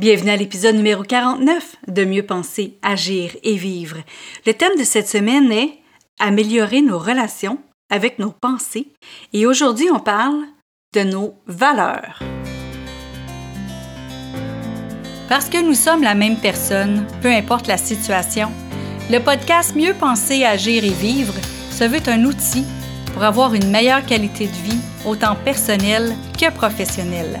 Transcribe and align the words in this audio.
Bienvenue 0.00 0.30
à 0.30 0.36
l'épisode 0.36 0.74
numéro 0.74 1.04
49 1.04 1.76
de 1.86 2.04
Mieux 2.04 2.24
penser, 2.24 2.78
agir 2.82 3.30
et 3.44 3.54
vivre. 3.54 3.98
Le 4.44 4.52
thème 4.52 4.76
de 4.76 4.82
cette 4.82 5.06
semaine 5.06 5.52
est 5.52 5.78
Améliorer 6.18 6.82
nos 6.82 6.98
relations 6.98 7.60
avec 7.90 8.18
nos 8.18 8.32
pensées 8.32 8.88
et 9.32 9.46
aujourd'hui 9.46 9.86
on 9.92 10.00
parle 10.00 10.42
de 10.94 11.04
nos 11.04 11.36
valeurs. 11.46 12.20
Parce 15.28 15.48
que 15.48 15.62
nous 15.62 15.74
sommes 15.74 16.02
la 16.02 16.16
même 16.16 16.38
personne, 16.38 17.06
peu 17.22 17.28
importe 17.28 17.68
la 17.68 17.78
situation, 17.78 18.50
le 19.12 19.20
podcast 19.20 19.76
Mieux 19.76 19.94
penser, 19.94 20.44
agir 20.44 20.82
et 20.82 20.90
vivre 20.90 21.34
se 21.70 21.84
veut 21.84 22.02
un 22.08 22.24
outil 22.24 22.64
pour 23.12 23.22
avoir 23.22 23.54
une 23.54 23.70
meilleure 23.70 24.04
qualité 24.04 24.46
de 24.46 24.52
vie, 24.52 24.80
autant 25.06 25.36
personnelle 25.36 26.16
que 26.36 26.50
professionnelle. 26.50 27.40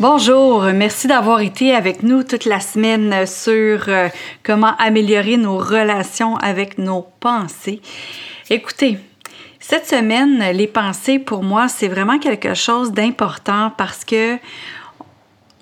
Bonjour, 0.00 0.62
merci 0.62 1.08
d'avoir 1.08 1.40
été 1.40 1.74
avec 1.74 2.04
nous 2.04 2.22
toute 2.22 2.44
la 2.44 2.60
semaine 2.60 3.26
sur 3.26 3.88
euh, 3.88 4.08
comment 4.44 4.76
améliorer 4.78 5.36
nos 5.36 5.58
relations 5.58 6.36
avec 6.36 6.78
nos 6.78 7.04
pensées. 7.18 7.80
Écoutez, 8.48 8.98
cette 9.58 9.88
semaine, 9.88 10.38
les 10.52 10.68
pensées, 10.68 11.18
pour 11.18 11.42
moi, 11.42 11.66
c'est 11.66 11.88
vraiment 11.88 12.20
quelque 12.20 12.54
chose 12.54 12.92
d'important 12.92 13.72
parce 13.76 14.04
que 14.04 14.38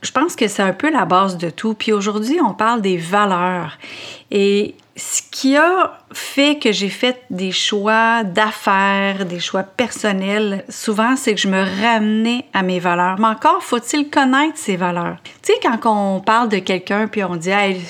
je 0.07 0.13
pense 0.13 0.37
que 0.37 0.47
c'est 0.47 0.63
un 0.63 0.73
peu 0.73 0.91
la 0.91 1.05
base 1.05 1.37
de 1.37 1.51
tout. 1.51 1.75
Puis 1.75 1.93
aujourd'hui, 1.93 2.39
on 2.41 2.55
parle 2.55 2.81
des 2.81 2.97
valeurs. 2.97 3.77
Et 4.31 4.77
ce 4.95 5.21
qui 5.31 5.57
a 5.57 5.99
fait 6.13 6.59
que 6.59 6.71
j'ai 6.71 6.89
fait 6.89 7.23
des 7.29 7.51
choix 7.51 8.23
d'affaires, 8.23 9.27
des 9.27 9.41
choix 9.41 9.65
personnels, 9.65 10.65
souvent, 10.69 11.17
c'est 11.17 11.35
que 11.35 11.41
je 11.41 11.49
me 11.49 11.63
ramenais 11.83 12.45
à 12.55 12.63
mes 12.63 12.79
valeurs. 12.79 13.19
Mais 13.19 13.27
encore, 13.27 13.63
faut-il 13.63 14.09
connaître 14.09 14.57
ces 14.57 14.77
valeurs? 14.77 15.17
Tu 15.43 15.53
sais, 15.53 15.59
quand 15.61 15.79
on 15.85 16.21
parle 16.21 16.49
de 16.51 16.59
quelqu'un, 16.59 17.09
puis 17.09 17.25
on 17.25 17.35
dit, 17.35 17.51
hey, 17.51 17.81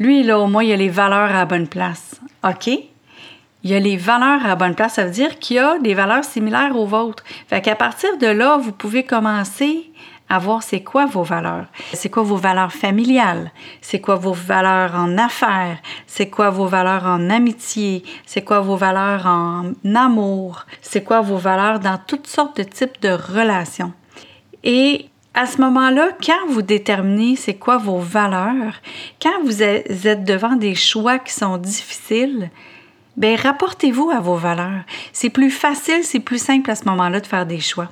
lui, 0.00 0.22
là, 0.22 0.38
au 0.38 0.46
moins, 0.46 0.64
il 0.64 0.72
a 0.72 0.76
les 0.76 0.88
valeurs 0.88 1.30
à 1.30 1.34
la 1.34 1.44
bonne 1.44 1.68
place. 1.68 2.18
OK? 2.42 2.66
Il 2.66 3.70
y 3.70 3.74
a 3.74 3.78
les 3.78 3.98
valeurs 3.98 4.44
à 4.46 4.56
bonne 4.56 4.74
place. 4.74 4.94
Ça 4.94 5.04
veut 5.04 5.12
dire 5.12 5.38
qu'il 5.38 5.56
y 5.56 5.58
a 5.58 5.78
des 5.78 5.94
valeurs 5.94 6.24
similaires 6.24 6.74
aux 6.76 6.86
vôtres. 6.86 7.22
Fait 7.48 7.60
qu'à 7.60 7.76
partir 7.76 8.16
de 8.16 8.26
là, 8.26 8.56
vous 8.56 8.72
pouvez 8.72 9.04
commencer 9.04 9.92
à 10.28 10.38
voir 10.38 10.62
c'est 10.62 10.82
quoi 10.82 11.06
vos 11.06 11.22
valeurs. 11.22 11.66
C'est 11.92 12.08
quoi 12.08 12.22
vos 12.22 12.36
valeurs 12.36 12.72
familiales? 12.72 13.52
C'est 13.80 14.00
quoi 14.00 14.16
vos 14.16 14.32
valeurs 14.32 14.94
en 14.94 15.18
affaires? 15.18 15.78
C'est 16.06 16.30
quoi 16.30 16.50
vos 16.50 16.66
valeurs 16.66 17.04
en 17.04 17.28
amitié? 17.30 18.02
C'est 18.24 18.42
quoi 18.42 18.60
vos 18.60 18.76
valeurs 18.76 19.26
en 19.26 19.72
amour? 19.94 20.64
C'est 20.80 21.04
quoi 21.04 21.20
vos 21.20 21.36
valeurs 21.36 21.80
dans 21.80 21.98
toutes 21.98 22.26
sortes 22.26 22.56
de 22.56 22.62
types 22.62 23.00
de 23.02 23.10
relations? 23.10 23.92
Et 24.64 25.10
à 25.34 25.46
ce 25.46 25.60
moment-là, 25.60 26.10
quand 26.24 26.46
vous 26.48 26.62
déterminez 26.62 27.36
c'est 27.36 27.54
quoi 27.54 27.78
vos 27.78 27.98
valeurs, 27.98 28.74
quand 29.20 29.42
vous 29.44 29.62
êtes 29.62 30.24
devant 30.24 30.56
des 30.56 30.74
choix 30.74 31.18
qui 31.18 31.32
sont 31.32 31.56
difficiles, 31.56 32.50
ben 33.16 33.36
rapportez-vous 33.36 34.10
à 34.10 34.20
vos 34.20 34.36
valeurs. 34.36 34.82
C'est 35.12 35.30
plus 35.30 35.50
facile, 35.50 36.02
c'est 36.02 36.20
plus 36.20 36.42
simple 36.42 36.70
à 36.70 36.74
ce 36.74 36.84
moment-là 36.86 37.20
de 37.20 37.26
faire 37.26 37.46
des 37.46 37.60
choix. 37.60 37.88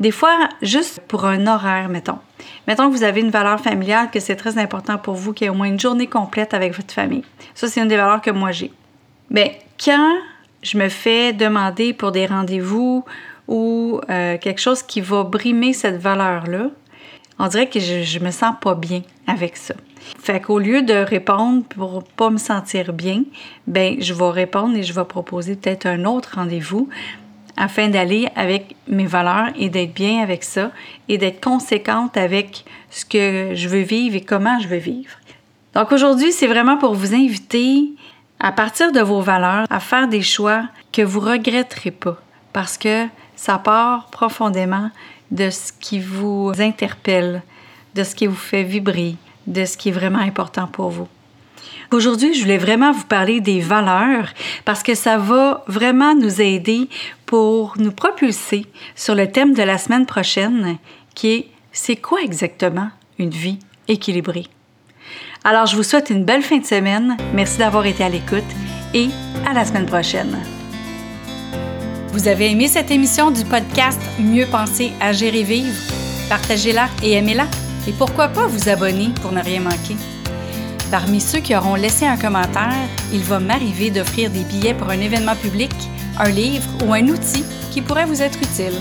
Des 0.00 0.10
fois, 0.10 0.48
juste 0.62 1.00
pour 1.08 1.24
un 1.24 1.46
horaire, 1.46 1.88
mettons. 1.88 2.18
Mettons 2.66 2.90
que 2.90 2.96
vous 2.96 3.04
avez 3.04 3.20
une 3.20 3.30
valeur 3.30 3.60
familiale, 3.60 4.10
que 4.10 4.20
c'est 4.20 4.36
très 4.36 4.58
important 4.58 4.98
pour 4.98 5.14
vous 5.14 5.32
qu'il 5.32 5.44
y 5.44 5.48
ait 5.48 5.50
au 5.50 5.54
moins 5.54 5.66
une 5.66 5.80
journée 5.80 6.06
complète 6.06 6.54
avec 6.54 6.74
votre 6.74 6.92
famille. 6.92 7.24
Ça, 7.54 7.68
c'est 7.68 7.80
une 7.80 7.88
des 7.88 7.96
valeurs 7.96 8.20
que 8.20 8.30
moi 8.30 8.52
j'ai. 8.52 8.72
Mais 9.30 9.60
quand 9.82 10.14
je 10.62 10.78
me 10.78 10.88
fais 10.88 11.32
demander 11.32 11.92
pour 11.92 12.12
des 12.12 12.26
rendez-vous 12.26 13.04
ou 13.48 14.00
euh, 14.08 14.38
quelque 14.38 14.60
chose 14.60 14.82
qui 14.82 15.00
va 15.00 15.24
brimer 15.24 15.72
cette 15.72 16.00
valeur-là, 16.00 16.70
on 17.42 17.48
dirait 17.48 17.68
que 17.68 17.80
je, 17.80 18.18
ne 18.20 18.24
me 18.24 18.30
sens 18.30 18.54
pas 18.60 18.76
bien 18.76 19.02
avec 19.26 19.56
ça. 19.56 19.74
Fait 20.20 20.40
qu'au 20.40 20.60
lieu 20.60 20.82
de 20.82 20.94
répondre 20.94 21.64
pour 21.64 22.04
pas 22.04 22.30
me 22.30 22.38
sentir 22.38 22.92
bien, 22.92 23.24
ben 23.66 23.96
je 23.98 24.14
vais 24.14 24.30
répondre 24.30 24.76
et 24.76 24.84
je 24.84 24.92
vais 24.92 25.04
proposer 25.04 25.56
peut-être 25.56 25.86
un 25.86 26.04
autre 26.04 26.36
rendez-vous 26.36 26.88
afin 27.56 27.88
d'aller 27.88 28.28
avec 28.36 28.76
mes 28.86 29.06
valeurs 29.06 29.48
et 29.56 29.70
d'être 29.70 29.92
bien 29.92 30.22
avec 30.22 30.44
ça 30.44 30.70
et 31.08 31.18
d'être 31.18 31.42
conséquente 31.42 32.16
avec 32.16 32.64
ce 32.90 33.04
que 33.04 33.56
je 33.56 33.68
veux 33.68 33.82
vivre 33.82 34.14
et 34.14 34.20
comment 34.20 34.60
je 34.60 34.68
veux 34.68 34.76
vivre. 34.76 35.16
Donc 35.74 35.90
aujourd'hui, 35.90 36.30
c'est 36.30 36.46
vraiment 36.46 36.76
pour 36.76 36.94
vous 36.94 37.12
inviter 37.12 37.90
à 38.38 38.52
partir 38.52 38.92
de 38.92 39.00
vos 39.00 39.20
valeurs 39.20 39.66
à 39.68 39.80
faire 39.80 40.06
des 40.06 40.22
choix 40.22 40.62
que 40.92 41.02
vous 41.02 41.20
regretterez 41.20 41.90
pas 41.90 42.18
parce 42.52 42.78
que 42.78 43.06
ça 43.34 43.58
part 43.58 44.06
profondément 44.10 44.90
de 45.32 45.50
ce 45.50 45.72
qui 45.80 45.98
vous 45.98 46.52
interpelle, 46.58 47.42
de 47.96 48.04
ce 48.04 48.14
qui 48.14 48.26
vous 48.28 48.36
fait 48.36 48.62
vibrer, 48.62 49.16
de 49.48 49.64
ce 49.64 49.76
qui 49.76 49.88
est 49.88 49.92
vraiment 49.92 50.20
important 50.20 50.68
pour 50.68 50.90
vous. 50.90 51.08
Aujourd'hui, 51.90 52.34
je 52.34 52.42
voulais 52.42 52.58
vraiment 52.58 52.92
vous 52.92 53.04
parler 53.04 53.40
des 53.40 53.60
valeurs 53.60 54.28
parce 54.64 54.82
que 54.82 54.94
ça 54.94 55.18
va 55.18 55.64
vraiment 55.66 56.14
nous 56.14 56.40
aider 56.40 56.88
pour 57.26 57.74
nous 57.78 57.92
propulser 57.92 58.66
sur 58.94 59.14
le 59.14 59.30
thème 59.30 59.54
de 59.54 59.62
la 59.62 59.78
semaine 59.78 60.06
prochaine 60.06 60.78
qui 61.14 61.32
est 61.32 61.48
c'est 61.72 61.96
quoi 61.96 62.20
exactement 62.22 62.88
une 63.18 63.30
vie 63.30 63.58
équilibrée? 63.88 64.46
Alors, 65.44 65.66
je 65.66 65.76
vous 65.76 65.82
souhaite 65.82 66.10
une 66.10 66.24
belle 66.24 66.42
fin 66.42 66.58
de 66.58 66.66
semaine. 66.66 67.16
Merci 67.34 67.58
d'avoir 67.58 67.86
été 67.86 68.04
à 68.04 68.08
l'écoute 68.08 68.44
et 68.94 69.08
à 69.46 69.52
la 69.52 69.64
semaine 69.64 69.86
prochaine. 69.86 70.38
Vous 72.12 72.28
avez 72.28 72.50
aimé 72.50 72.68
cette 72.68 72.90
émission 72.90 73.30
du 73.30 73.42
podcast 73.42 73.98
Mieux 74.18 74.44
penser, 74.44 74.92
agir 75.00 75.34
et 75.34 75.44
vivre? 75.44 75.80
Partagez-la 76.28 76.90
et 77.02 77.12
aimez-la. 77.12 77.46
Et 77.88 77.92
pourquoi 77.92 78.28
pas 78.28 78.46
vous 78.46 78.68
abonner 78.68 79.08
pour 79.22 79.32
ne 79.32 79.42
rien 79.42 79.60
manquer? 79.60 79.96
Parmi 80.90 81.22
ceux 81.22 81.38
qui 81.38 81.56
auront 81.56 81.74
laissé 81.74 82.04
un 82.04 82.18
commentaire, 82.18 82.86
il 83.14 83.24
va 83.24 83.40
m'arriver 83.40 83.90
d'offrir 83.90 84.28
des 84.28 84.44
billets 84.44 84.74
pour 84.74 84.90
un 84.90 85.00
événement 85.00 85.36
public, 85.36 85.72
un 86.18 86.28
livre 86.28 86.68
ou 86.84 86.92
un 86.92 87.08
outil 87.08 87.46
qui 87.70 87.80
pourrait 87.80 88.04
vous 88.04 88.20
être 88.20 88.42
utile. 88.42 88.78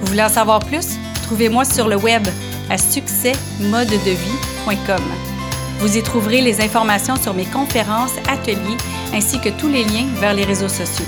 Vous 0.00 0.08
voulez 0.08 0.24
en 0.24 0.28
savoir 0.28 0.58
plus? 0.58 0.98
Trouvez-moi 1.22 1.64
sur 1.64 1.86
le 1.86 1.94
web 1.94 2.26
à 2.68 2.78
succèsmodedevie.com. 2.78 5.02
Vous 5.78 5.96
y 5.96 6.02
trouverez 6.02 6.40
les 6.40 6.60
informations 6.60 7.14
sur 7.14 7.32
mes 7.32 7.44
conférences, 7.44 8.16
ateliers 8.28 8.76
ainsi 9.14 9.40
que 9.40 9.50
tous 9.50 9.68
les 9.68 9.84
liens 9.84 10.08
vers 10.18 10.34
les 10.34 10.44
réseaux 10.44 10.68
sociaux. 10.68 11.06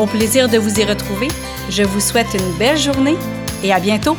Au 0.00 0.06
plaisir 0.06 0.48
de 0.48 0.56
vous 0.56 0.80
y 0.80 0.84
retrouver, 0.84 1.28
je 1.68 1.82
vous 1.82 2.00
souhaite 2.00 2.32
une 2.32 2.52
belle 2.58 2.78
journée 2.78 3.18
et 3.62 3.70
à 3.70 3.78
bientôt! 3.78 4.16